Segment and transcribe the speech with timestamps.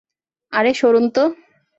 [0.53, 1.23] আরে, সরুন তো!